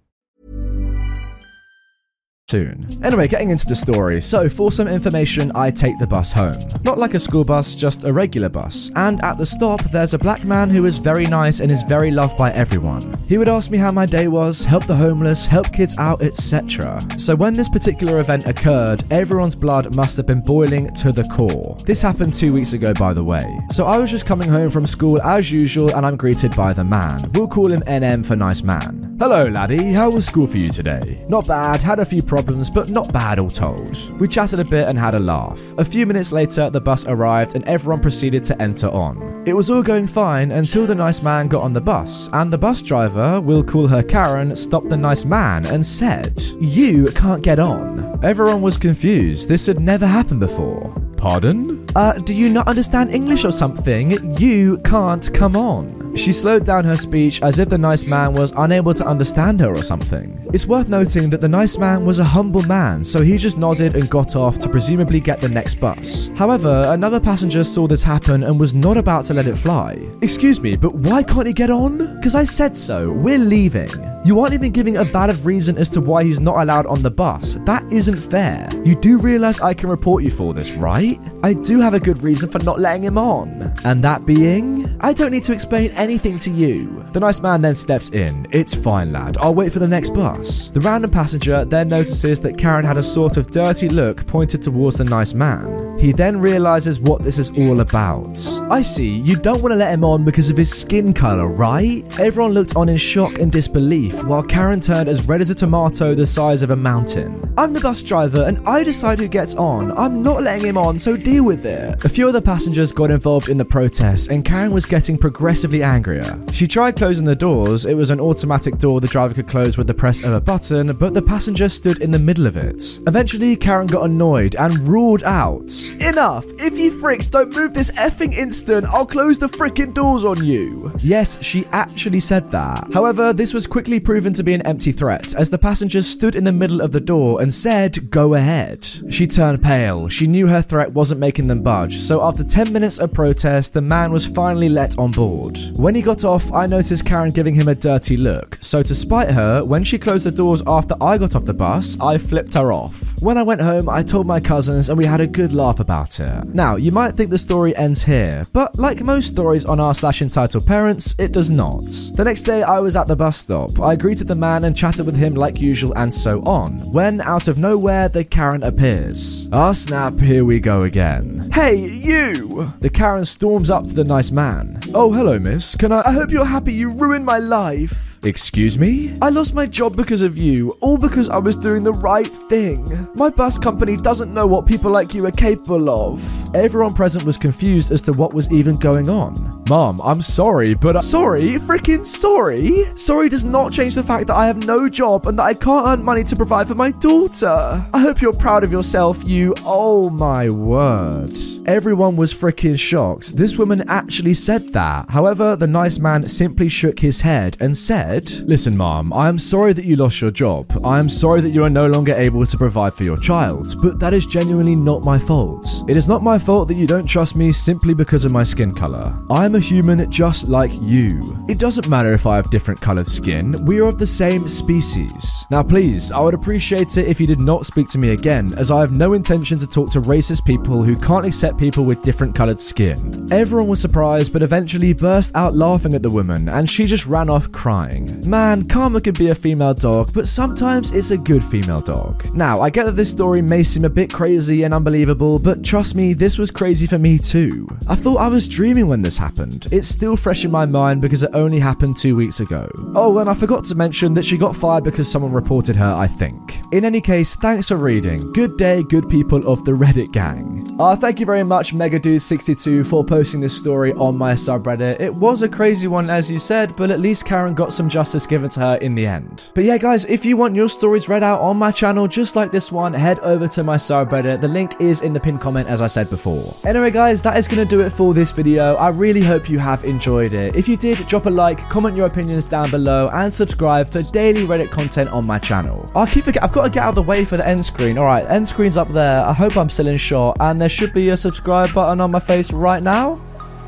Soon. 2.51 2.99
Anyway, 3.01 3.29
getting 3.29 3.49
into 3.49 3.65
the 3.65 3.73
story. 3.73 4.19
So, 4.19 4.49
for 4.49 4.73
some 4.73 4.89
information, 4.89 5.53
I 5.55 5.71
take 5.71 5.97
the 5.99 6.05
bus 6.05 6.33
home. 6.33 6.61
Not 6.83 6.97
like 6.97 7.13
a 7.13 7.19
school 7.19 7.45
bus, 7.45 7.77
just 7.77 8.03
a 8.03 8.11
regular 8.11 8.49
bus. 8.49 8.91
And 8.97 9.23
at 9.23 9.37
the 9.37 9.45
stop, 9.45 9.81
there's 9.85 10.13
a 10.13 10.19
black 10.19 10.43
man 10.43 10.69
who 10.69 10.85
is 10.85 10.97
very 10.97 11.25
nice 11.25 11.61
and 11.61 11.71
is 11.71 11.83
very 11.83 12.11
loved 12.11 12.37
by 12.37 12.51
everyone. 12.51 13.17
He 13.29 13.37
would 13.37 13.47
ask 13.47 13.71
me 13.71 13.77
how 13.77 13.91
my 13.91 14.05
day 14.05 14.27
was, 14.27 14.65
help 14.65 14.85
the 14.85 14.95
homeless, 14.95 15.47
help 15.47 15.71
kids 15.71 15.95
out, 15.97 16.21
etc. 16.21 17.05
So, 17.17 17.35
when 17.37 17.55
this 17.55 17.69
particular 17.69 18.19
event 18.19 18.45
occurred, 18.47 19.05
everyone's 19.11 19.55
blood 19.55 19.95
must 19.95 20.17
have 20.17 20.27
been 20.27 20.41
boiling 20.41 20.93
to 20.95 21.13
the 21.13 21.23
core. 21.29 21.77
This 21.85 22.01
happened 22.01 22.33
two 22.33 22.51
weeks 22.51 22.73
ago, 22.73 22.93
by 22.93 23.13
the 23.13 23.23
way. 23.23 23.47
So, 23.71 23.85
I 23.85 23.97
was 23.97 24.11
just 24.11 24.25
coming 24.25 24.49
home 24.49 24.69
from 24.69 24.85
school 24.85 25.21
as 25.21 25.51
usual, 25.53 25.95
and 25.95 26.05
I'm 26.05 26.17
greeted 26.17 26.53
by 26.53 26.73
the 26.73 26.83
man. 26.83 27.31
We'll 27.31 27.47
call 27.47 27.71
him 27.71 27.81
NM 27.83 28.25
for 28.25 28.35
nice 28.35 28.61
man. 28.61 29.15
Hello, 29.21 29.47
laddie. 29.47 29.93
How 29.93 30.09
was 30.09 30.25
school 30.25 30.47
for 30.47 30.57
you 30.57 30.71
today? 30.71 31.23
Not 31.29 31.45
bad. 31.45 31.79
Had 31.79 31.99
a 31.99 32.05
few 32.05 32.23
problems, 32.23 32.40
but 32.43 32.89
not 32.89 33.11
bad 33.13 33.39
all 33.39 33.49
told. 33.49 34.19
We 34.19 34.27
chatted 34.27 34.59
a 34.59 34.65
bit 34.65 34.87
and 34.87 34.97
had 34.97 35.15
a 35.15 35.19
laugh. 35.19 35.61
A 35.77 35.85
few 35.85 36.05
minutes 36.05 36.31
later, 36.31 36.69
the 36.69 36.81
bus 36.81 37.05
arrived 37.05 37.55
and 37.55 37.67
everyone 37.67 38.01
proceeded 38.01 38.43
to 38.45 38.61
enter 38.61 38.87
on. 38.89 39.43
It 39.45 39.53
was 39.53 39.69
all 39.69 39.83
going 39.83 40.07
fine 40.07 40.51
until 40.51 40.85
the 40.85 40.95
nice 40.95 41.21
man 41.21 41.47
got 41.47 41.63
on 41.63 41.73
the 41.73 41.81
bus, 41.81 42.29
and 42.33 42.51
the 42.51 42.57
bus 42.57 42.81
driver, 42.81 43.41
we'll 43.41 43.63
call 43.63 43.87
her 43.87 44.03
Karen, 44.03 44.55
stopped 44.55 44.89
the 44.89 44.97
nice 44.97 45.25
man 45.25 45.65
and 45.65 45.85
said, 45.85 46.41
You 46.59 47.11
can't 47.11 47.43
get 47.43 47.59
on. 47.59 48.19
Everyone 48.23 48.61
was 48.61 48.77
confused. 48.77 49.49
This 49.49 49.65
had 49.65 49.79
never 49.79 50.05
happened 50.05 50.41
before. 50.41 50.93
Pardon? 51.17 51.85
Uh, 51.95 52.13
do 52.13 52.35
you 52.35 52.49
not 52.49 52.67
understand 52.67 53.11
English 53.11 53.45
or 53.45 53.51
something? 53.51 54.33
You 54.39 54.77
can't 54.79 55.33
come 55.33 55.55
on. 55.55 56.00
She 56.15 56.31
slowed 56.31 56.65
down 56.65 56.85
her 56.85 56.97
speech 56.97 57.41
as 57.41 57.59
if 57.59 57.69
the 57.69 57.77
nice 57.77 58.05
man 58.05 58.33
was 58.33 58.51
unable 58.57 58.93
to 58.93 59.05
understand 59.05 59.59
her 59.61 59.73
or 59.73 59.83
something. 59.83 60.37
It's 60.53 60.67
worth 60.67 60.87
noting 60.87 61.29
that 61.29 61.41
the 61.41 61.47
nice 61.47 61.77
man 61.77 62.05
was 62.05 62.19
a 62.19 62.23
humble 62.23 62.63
man, 62.63 63.03
so 63.03 63.21
he 63.21 63.37
just 63.37 63.57
nodded 63.57 63.95
and 63.95 64.09
got 64.09 64.35
off 64.35 64.59
to 64.59 64.69
presumably 64.69 65.19
get 65.19 65.39
the 65.39 65.49
next 65.49 65.75
bus. 65.75 66.29
However, 66.35 66.85
another 66.89 67.19
passenger 67.19 67.63
saw 67.63 67.87
this 67.87 68.03
happen 68.03 68.43
and 68.43 68.59
was 68.59 68.75
not 68.75 68.97
about 68.97 69.25
to 69.25 69.33
let 69.33 69.47
it 69.47 69.57
fly. 69.57 69.97
Excuse 70.21 70.59
me, 70.59 70.75
but 70.75 70.93
why 70.93 71.23
can't 71.23 71.47
he 71.47 71.53
get 71.53 71.69
on? 71.69 72.15
Because 72.17 72.35
I 72.35 72.43
said 72.43 72.75
so, 72.77 73.11
we're 73.11 73.39
leaving. 73.39 73.91
You 74.23 74.39
aren't 74.39 74.53
even 74.53 74.71
giving 74.71 74.97
a 74.97 75.03
valid 75.03 75.37
reason 75.45 75.77
as 75.77 75.89
to 75.91 76.01
why 76.01 76.23
he's 76.23 76.39
not 76.39 76.61
allowed 76.61 76.85
on 76.85 77.01
the 77.01 77.09
bus. 77.09 77.55
That 77.65 77.83
isn't 77.91 78.17
fair. 78.17 78.69
You 78.83 78.95
do 78.95 79.17
realize 79.17 79.59
I 79.59 79.73
can 79.73 79.89
report 79.89 80.23
you 80.23 80.29
for 80.29 80.53
this, 80.53 80.73
right? 80.73 81.17
I 81.43 81.53
do 81.53 81.79
have 81.79 81.95
a 81.95 81.99
good 81.99 82.21
reason 82.21 82.49
for 82.49 82.59
not 82.59 82.79
letting 82.79 83.03
him 83.03 83.17
on. 83.17 83.73
And 83.83 84.03
that 84.03 84.27
being, 84.27 84.95
I 85.01 85.11
don't 85.11 85.31
need 85.31 85.43
to 85.45 85.53
explain 85.53 85.89
anything 85.91 86.37
to 86.39 86.51
you. 86.51 87.03
The 87.13 87.19
nice 87.19 87.41
man 87.41 87.61
then 87.61 87.73
steps 87.73 88.09
in. 88.09 88.45
It's 88.51 88.75
fine, 88.75 89.11
lad. 89.11 89.37
I'll 89.39 89.55
wait 89.55 89.73
for 89.73 89.79
the 89.79 89.87
next 89.87 90.11
bus. 90.11 90.69
The 90.69 90.81
random 90.81 91.09
passenger 91.09 91.65
then 91.65 91.89
notices 91.89 92.39
that 92.41 92.57
Karen 92.57 92.85
had 92.85 92.97
a 92.97 93.03
sort 93.03 93.37
of 93.37 93.49
dirty 93.49 93.89
look 93.89 94.27
pointed 94.27 94.61
towards 94.61 94.97
the 94.97 95.03
nice 95.03 95.33
man. 95.33 95.80
He 95.99 96.11
then 96.11 96.39
realizes 96.39 96.99
what 96.99 97.23
this 97.23 97.37
is 97.37 97.51
all 97.57 97.81
about. 97.81 98.39
I 98.71 98.81
see, 98.81 99.09
you 99.19 99.35
don't 99.35 99.61
want 99.61 99.71
to 99.71 99.77
let 99.77 99.93
him 99.93 100.03
on 100.03 100.25
because 100.25 100.49
of 100.49 100.57
his 100.57 100.71
skin 100.71 101.13
color, 101.13 101.47
right? 101.47 102.03
Everyone 102.19 102.53
looked 102.53 102.75
on 102.75 102.89
in 102.89 102.97
shock 102.97 103.39
and 103.39 103.51
disbelief 103.51 104.23
while 104.23 104.43
Karen 104.43 104.81
turned 104.81 105.09
as 105.09 105.25
red 105.25 105.41
as 105.41 105.49
a 105.49 105.55
tomato 105.55 106.15
the 106.15 106.25
size 106.25 106.63
of 106.63 106.71
a 106.71 106.75
mountain. 106.75 107.53
I'm 107.57 107.73
the 107.73 107.79
bus 107.79 108.01
driver 108.01 108.43
and 108.43 108.67
I 108.67 108.83
decide 108.83 109.19
who 109.19 109.27
gets 109.27 109.55
on. 109.55 109.91
I'm 109.97 110.23
not 110.23 110.41
letting 110.41 110.65
him 110.65 110.77
on, 110.77 110.97
so 110.97 111.15
deal 111.15 111.45
with 111.45 111.65
it. 111.65 112.03
A 112.03 112.09
few 112.09 112.27
other 112.27 112.41
passengers 112.41 112.91
got 112.91 113.11
involved 113.11 113.49
in 113.49 113.57
the 113.57 113.65
protest 113.65 114.31
and 114.31 114.43
Karen 114.43 114.71
was 114.71 114.85
getting 114.85 115.17
progressively 115.17 115.83
angrier. 115.83 116.39
She 116.51 116.67
tried 116.67 116.95
closing 116.95 117.25
the 117.25 117.35
doors. 117.35 117.85
It 117.85 117.95
was 117.95 118.11
an 118.11 118.19
automatic 118.19 118.77
door 118.77 119.01
the 119.01 119.07
driver 119.07 119.33
could 119.33 119.47
close 119.47 119.77
with 119.77 119.87
the 119.87 119.93
press 119.93 120.23
of 120.23 120.33
a 120.33 120.41
button, 120.41 120.93
but 120.93 121.13
the 121.13 121.21
passenger 121.21 121.69
stood 121.69 122.01
in 122.01 122.11
the 122.11 122.19
middle 122.19 122.47
of 122.47 122.57
it. 122.57 122.99
Eventually, 123.07 123.55
Karen 123.55 123.87
got 123.87 124.05
annoyed 124.05 124.55
and 124.55 124.79
roared 124.87 125.23
out, 125.23 125.71
Enough! 125.89 126.45
If 126.59 126.77
you 126.77 126.91
fricks 126.91 127.29
don't 127.29 127.51
move 127.51 127.73
this 127.73 127.91
effing 127.91 128.33
instant, 128.33 128.85
I'll 128.85 129.05
close 129.05 129.37
the 129.37 129.47
fricking 129.47 129.93
doors 129.93 130.23
on 130.23 130.43
you. 130.45 130.93
Yes, 130.99 131.41
she 131.43 131.65
actually 131.71 132.19
said 132.19 132.51
that. 132.51 132.87
However, 132.93 133.33
this 133.33 133.53
was 133.53 133.67
quickly 133.67 133.99
proven 133.99 134.33
to 134.33 134.43
be 134.43 134.53
an 134.53 134.65
empty 134.67 134.91
threat 134.91 135.33
as 135.35 135.49
the 135.49 135.57
passengers 135.57 136.07
stood 136.07 136.35
in 136.35 136.43
the 136.43 136.51
middle 136.51 136.81
of 136.81 136.91
the 136.91 136.99
door 136.99 137.41
and 137.41 137.53
said, 137.53 138.11
Go 138.11 138.35
ahead. 138.35 138.87
She 139.09 139.27
turned 139.27 139.63
pale. 139.63 140.07
She 140.07 140.27
knew 140.27 140.47
her 140.47 140.61
threat 140.61 140.93
wasn't 140.93 141.19
making 141.21 141.47
them 141.47 141.63
budge, 141.63 141.97
so 141.97 142.21
after 142.21 142.43
10 142.43 142.71
minutes 142.71 142.99
of 142.99 143.13
protest, 143.13 143.73
the 143.73 143.81
man 143.81 144.11
was 144.11 144.25
finally 144.25 144.69
let 144.69 144.97
on 144.97 145.11
board. 145.11 145.57
When 145.75 145.95
he 145.95 146.01
got 146.01 146.23
off, 146.23 146.51
I 146.53 146.67
noticed 146.67 147.05
Karen 147.05 147.31
giving 147.31 147.55
him 147.55 147.67
a 147.67 147.75
dirty 147.75 148.17
look, 148.17 148.57
so 148.61 148.83
to 148.83 148.93
spite 148.93 149.31
her, 149.31 149.63
when 149.63 149.83
she 149.83 149.97
closed 149.97 150.25
the 150.25 150.31
doors 150.31 150.63
after 150.67 150.95
I 151.01 151.17
got 151.17 151.35
off 151.35 151.45
the 151.45 151.53
bus, 151.53 151.99
I 151.99 152.17
flipped 152.17 152.53
her 152.53 152.71
off. 152.71 153.01
When 153.21 153.37
I 153.37 153.43
went 153.43 153.61
home, 153.61 153.87
I 153.87 154.01
told 154.01 154.25
my 154.25 154.39
cousins 154.39 154.89
and 154.89 154.97
we 154.97 155.05
had 155.05 155.21
a 155.21 155.27
good 155.27 155.53
laugh 155.53 155.70
about 155.79 156.19
it. 156.19 156.45
Now, 156.53 156.75
you 156.75 156.91
might 156.91 157.13
think 157.13 157.29
the 157.29 157.37
story 157.37 157.75
ends 157.75 158.03
here, 158.03 158.45
but 158.53 158.77
like 158.77 159.01
most 159.01 159.27
stories 159.27 159.65
on 159.65 159.79
r 159.79 159.93
slash 159.93 160.21
entitled 160.21 160.65
parents, 160.65 161.15
it 161.17 161.31
does 161.31 161.49
not. 161.49 161.85
The 162.15 162.23
next 162.23 162.43
day, 162.43 162.63
I 162.63 162.79
was 162.79 162.95
at 162.95 163.07
the 163.07 163.15
bus 163.15 163.37
stop. 163.37 163.79
I 163.79 163.95
greeted 163.95 164.27
the 164.27 164.35
man 164.35 164.63
and 164.63 164.75
chatted 164.75 165.05
with 165.05 165.15
him 165.15 165.35
like 165.35 165.61
usual 165.61 165.93
and 165.97 166.13
so 166.13 166.41
on, 166.43 166.79
when 166.91 167.21
out 167.21 167.47
of 167.47 167.57
nowhere, 167.57 168.09
the 168.09 168.23
Karen 168.23 168.63
appears. 168.63 169.49
Ah, 169.51 169.71
snap, 169.71 170.19
here 170.19 170.45
we 170.45 170.59
go 170.59 170.83
again. 170.83 171.49
Hey, 171.53 171.75
you! 171.75 172.71
The 172.79 172.89
Karen 172.89 173.25
storms 173.25 173.69
up 173.69 173.87
to 173.87 173.93
the 173.93 174.03
nice 174.03 174.31
man. 174.31 174.81
Oh, 174.93 175.11
hello, 175.11 175.39
miss. 175.39 175.75
Can 175.75 175.91
I? 175.91 176.01
I 176.05 176.11
hope 176.11 176.31
you're 176.31 176.45
happy 176.45 176.73
you 176.73 176.91
ruined 176.91 177.25
my 177.25 177.37
life. 177.37 178.10
Excuse 178.23 178.77
me? 178.77 179.17
I 179.19 179.29
lost 179.29 179.55
my 179.55 179.65
job 179.65 179.97
because 179.97 180.21
of 180.21 180.37
you, 180.37 180.77
all 180.79 180.99
because 180.99 181.27
I 181.27 181.39
was 181.39 181.55
doing 181.57 181.83
the 181.83 181.93
right 181.93 182.27
thing. 182.27 183.09
My 183.15 183.31
bus 183.31 183.57
company 183.57 183.97
doesn't 183.97 184.31
know 184.31 184.45
what 184.45 184.67
people 184.67 184.91
like 184.91 185.15
you 185.15 185.25
are 185.25 185.31
capable 185.31 185.89
of. 185.89 186.40
Everyone 186.53 186.93
present 186.93 187.23
was 187.23 187.37
confused 187.37 187.91
as 187.91 188.01
to 188.01 188.11
what 188.13 188.33
was 188.33 188.51
even 188.51 188.75
going 188.75 189.09
on. 189.09 189.63
Mom, 189.69 190.01
I'm 190.03 190.21
sorry, 190.21 190.73
but 190.73 190.97
I- 190.97 191.01
sorry, 191.01 191.53
freaking 191.53 192.05
sorry. 192.05 192.85
Sorry 192.95 193.29
does 193.29 193.45
not 193.45 193.71
change 193.71 193.95
the 193.95 194.03
fact 194.03 194.27
that 194.27 194.35
I 194.35 194.47
have 194.47 194.65
no 194.65 194.89
job 194.89 195.27
and 195.27 195.39
that 195.39 195.43
I 195.43 195.53
can't 195.53 195.87
earn 195.87 196.03
money 196.03 196.23
to 196.25 196.35
provide 196.35 196.67
for 196.67 196.75
my 196.75 196.91
daughter. 196.91 197.85
I 197.93 197.99
hope 197.99 198.21
you're 198.21 198.33
proud 198.33 198.65
of 198.65 198.71
yourself, 198.71 199.23
you. 199.23 199.53
Oh 199.65 200.09
my 200.09 200.49
word. 200.49 201.37
Everyone 201.65 202.17
was 202.17 202.33
freaking 202.33 202.77
shocked. 202.77 203.37
This 203.37 203.57
woman 203.57 203.83
actually 203.87 204.33
said 204.33 204.73
that. 204.73 205.09
However, 205.09 205.55
the 205.55 205.67
nice 205.67 205.99
man 205.99 206.27
simply 206.27 206.67
shook 206.67 206.99
his 206.99 207.21
head 207.21 207.55
and 207.61 207.77
said, 207.77 208.29
Listen, 208.45 208.75
mom, 208.75 209.13
I 209.13 209.29
am 209.29 209.39
sorry 209.39 209.71
that 209.73 209.85
you 209.85 209.95
lost 209.95 210.19
your 210.19 210.31
job. 210.31 210.69
I 210.83 210.99
am 210.99 211.07
sorry 211.07 211.39
that 211.41 211.51
you 211.51 211.63
are 211.63 211.69
no 211.69 211.87
longer 211.87 212.13
able 212.13 212.45
to 212.45 212.57
provide 212.57 212.93
for 212.93 213.03
your 213.05 213.17
child, 213.17 213.75
but 213.81 213.99
that 213.99 214.13
is 214.13 214.25
genuinely 214.25 214.75
not 214.75 215.03
my 215.03 215.17
fault. 215.17 215.65
It 215.87 215.95
is 215.95 216.09
not 216.09 216.23
my 216.23 216.37
fault 216.41 216.67
that 216.67 216.75
you 216.75 216.87
don't 216.87 217.05
trust 217.05 217.35
me 217.35 217.51
simply 217.51 217.93
because 217.93 218.25
of 218.25 218.31
my 218.31 218.43
skin 218.43 218.73
color. 218.73 219.17
I 219.29 219.45
am 219.45 219.55
a 219.55 219.59
human 219.59 220.09
just 220.11 220.47
like 220.47 220.71
you. 220.81 221.37
It 221.47 221.59
doesn't 221.59 221.87
matter 221.87 222.13
if 222.13 222.25
I 222.25 222.35
have 222.35 222.49
different 222.49 222.81
colored 222.81 223.07
skin, 223.07 223.63
we 223.65 223.79
are 223.79 223.87
of 223.87 223.97
the 223.97 224.07
same 224.07 224.47
species. 224.47 225.45
Now, 225.51 225.63
please, 225.63 226.11
I 226.11 226.19
would 226.19 226.33
appreciate 226.33 226.97
it 226.97 227.07
if 227.07 227.21
you 227.21 227.27
did 227.27 227.39
not 227.39 227.65
speak 227.65 227.89
to 227.89 227.97
me 227.97 228.09
again, 228.09 228.53
as 228.57 228.71
I 228.71 228.81
have 228.81 228.91
no 228.91 229.13
intention 229.13 229.59
to 229.59 229.67
talk 229.67 229.91
to 229.91 230.01
racist 230.01 230.45
people 230.45 230.83
who 230.83 230.95
can't 230.95 231.25
accept 231.25 231.57
people 231.57 231.85
with 231.85 232.03
different 232.03 232.35
colored 232.35 232.59
skin. 232.59 233.27
Everyone 233.31 233.67
was 233.67 233.79
surprised, 233.79 234.33
but 234.33 234.43
eventually 234.43 234.93
burst 234.93 235.35
out 235.35 235.53
laughing 235.53 235.93
at 235.93 236.03
the 236.03 236.09
woman, 236.09 236.49
and 236.49 236.69
she 236.69 236.85
just 236.85 237.05
ran 237.05 237.29
off 237.29 237.51
crying. 237.51 238.27
Man, 238.29 238.67
Karma 238.67 239.01
could 239.01 239.17
be 239.17 239.29
a 239.29 239.35
female 239.35 239.73
dog, 239.73 240.11
but 240.13 240.27
sometimes 240.27 240.91
it's 240.91 241.11
a 241.11 241.17
good 241.17 241.43
female 241.43 241.81
dog. 241.81 242.33
Now, 242.33 242.61
I 242.61 242.69
get 242.69 242.85
that 242.85 242.93
this 242.93 243.11
story 243.11 243.41
may 243.41 243.63
seem 243.63 243.85
a 243.85 243.89
bit 243.89 244.11
crazy 244.11 244.63
and 244.63 244.73
unbelievable, 244.73 245.37
but 245.37 245.63
trust 245.63 245.95
me, 245.95 246.13
this 246.13 246.30
was 246.37 246.51
crazy 246.51 246.87
for 246.87 246.99
me 246.99 247.17
too. 247.17 247.67
I 247.87 247.95
thought 247.95 248.17
I 248.17 248.27
was 248.27 248.47
dreaming 248.47 248.87
when 248.87 249.01
this 249.01 249.17
happened. 249.17 249.67
It's 249.71 249.87
still 249.87 250.15
fresh 250.15 250.45
in 250.45 250.51
my 250.51 250.65
mind 250.65 251.01
because 251.01 251.23
it 251.23 251.31
only 251.33 251.59
happened 251.59 251.97
two 251.97 252.15
weeks 252.15 252.39
ago. 252.39 252.69
Oh, 252.95 253.17
and 253.17 253.29
I 253.29 253.33
forgot 253.33 253.65
to 253.65 253.75
mention 253.75 254.13
that 254.15 254.25
she 254.25 254.37
got 254.37 254.55
fired 254.55 254.83
because 254.83 255.09
someone 255.11 255.31
reported 255.31 255.75
her, 255.75 255.93
I 255.93 256.07
think. 256.07 256.59
In 256.71 256.85
any 256.85 257.01
case, 257.01 257.35
thanks 257.35 257.67
for 257.67 257.77
reading. 257.77 258.31
Good 258.33 258.57
day, 258.57 258.83
good 258.83 259.09
people 259.09 259.47
of 259.47 259.63
the 259.65 259.71
Reddit 259.71 260.11
gang. 260.11 260.65
Uh, 260.79 260.95
thank 260.95 261.19
you 261.19 261.25
very 261.25 261.43
much, 261.43 261.73
Megadude62, 261.73 262.87
for 262.87 263.03
posting 263.03 263.39
this 263.39 263.55
story 263.55 263.93
on 263.93 264.17
my 264.17 264.33
subreddit. 264.33 264.99
It 264.99 265.13
was 265.13 265.41
a 265.41 265.49
crazy 265.49 265.87
one, 265.87 266.09
as 266.09 266.31
you 266.31 266.39
said, 266.39 266.75
but 266.75 266.89
at 266.89 266.99
least 266.99 267.25
Karen 267.25 267.53
got 267.53 267.73
some 267.73 267.89
justice 267.89 268.25
given 268.25 268.49
to 268.51 268.59
her 268.61 268.75
in 268.77 268.95
the 268.95 269.05
end. 269.05 269.51
But 269.53 269.63
yeah, 269.65 269.77
guys, 269.77 270.05
if 270.05 270.25
you 270.25 270.37
want 270.37 270.55
your 270.55 270.69
stories 270.69 271.09
read 271.09 271.23
out 271.23 271.39
on 271.41 271.57
my 271.57 271.71
channel 271.71 272.07
just 272.07 272.35
like 272.35 272.51
this 272.51 272.71
one, 272.71 272.93
head 272.93 273.19
over 273.19 273.47
to 273.49 273.63
my 273.63 273.77
subreddit. 273.77 274.41
The 274.41 274.47
link 274.47 274.73
is 274.79 275.01
in 275.01 275.13
the 275.13 275.19
pinned 275.19 275.41
comment, 275.41 275.67
as 275.67 275.81
I 275.81 275.87
said 275.87 276.09
before. 276.09 276.20
Anyway, 276.65 276.91
guys, 276.91 277.21
that 277.21 277.37
is 277.37 277.47
going 277.47 277.57
to 277.57 277.69
do 277.69 277.81
it 277.81 277.89
for 277.89 278.13
this 278.13 278.31
video. 278.31 278.75
I 278.75 278.89
really 278.89 279.21
hope 279.21 279.49
you 279.49 279.59
have 279.59 279.83
enjoyed 279.83 280.33
it. 280.33 280.55
If 280.55 280.67
you 280.67 280.77
did, 280.77 281.05
drop 281.07 281.25
a 281.25 281.29
like, 281.29 281.67
comment 281.69 281.97
your 281.97 282.05
opinions 282.05 282.45
down 282.45 282.69
below, 282.69 283.09
and 283.13 283.33
subscribe 283.33 283.87
for 283.87 284.01
daily 284.03 284.45
Reddit 284.45 284.71
content 284.71 285.09
on 285.09 285.25
my 285.25 285.39
channel. 285.39 285.91
I 285.95 286.05
keep 286.05 286.25
forgetting, 286.25 286.43
I've 286.43 286.53
got 286.53 286.65
to 286.65 286.71
get 286.71 286.83
out 286.83 286.89
of 286.89 286.95
the 286.95 287.03
way 287.03 287.25
for 287.25 287.37
the 287.37 287.47
end 287.47 287.65
screen. 287.65 287.97
All 287.97 288.05
right, 288.05 288.25
end 288.29 288.47
screen's 288.47 288.77
up 288.77 288.89
there. 288.89 289.21
I 289.25 289.33
hope 289.33 289.57
I'm 289.57 289.69
still 289.69 289.87
in 289.87 289.97
shot, 289.97 290.37
and 290.39 290.61
there 290.61 290.69
should 290.69 290.93
be 290.93 291.09
a 291.09 291.17
subscribe 291.17 291.73
button 291.73 291.99
on 291.99 292.11
my 292.11 292.19
face 292.19 292.53
right 292.53 292.81
now. 292.81 293.21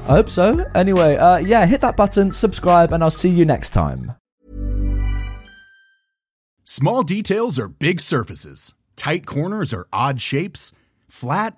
I 0.07 0.15
hope 0.15 0.29
so. 0.29 0.63
Anyway, 0.75 1.15
uh, 1.15 1.37
yeah, 1.37 1.65
hit 1.65 1.81
that 1.81 1.97
button, 1.97 2.31
subscribe, 2.31 2.91
and 2.93 3.03
I'll 3.03 3.09
see 3.09 3.29
you 3.29 3.45
next 3.45 3.69
time. 3.71 4.13
Small 6.63 7.03
details 7.03 7.59
are 7.59 7.67
big 7.67 8.01
surfaces. 8.01 8.73
Tight 8.95 9.25
corners 9.25 9.73
are 9.73 9.87
odd 9.93 10.19
shapes. 10.21 10.71
Flat, 11.07 11.57